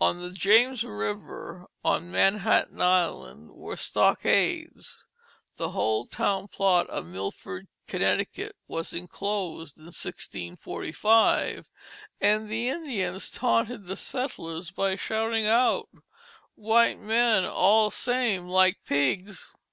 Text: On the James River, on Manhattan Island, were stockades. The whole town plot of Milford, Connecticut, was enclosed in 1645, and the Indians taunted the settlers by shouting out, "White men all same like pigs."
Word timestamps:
On 0.00 0.22
the 0.22 0.30
James 0.30 0.84
River, 0.84 1.66
on 1.84 2.08
Manhattan 2.12 2.80
Island, 2.80 3.50
were 3.50 3.74
stockades. 3.74 5.04
The 5.56 5.70
whole 5.70 6.06
town 6.06 6.46
plot 6.46 6.88
of 6.90 7.06
Milford, 7.06 7.66
Connecticut, 7.88 8.54
was 8.68 8.92
enclosed 8.92 9.76
in 9.76 9.86
1645, 9.86 11.68
and 12.20 12.48
the 12.48 12.68
Indians 12.68 13.28
taunted 13.32 13.86
the 13.88 13.96
settlers 13.96 14.70
by 14.70 14.94
shouting 14.94 15.48
out, 15.48 15.88
"White 16.54 17.00
men 17.00 17.44
all 17.44 17.90
same 17.90 18.46
like 18.46 18.76
pigs." 18.86 19.56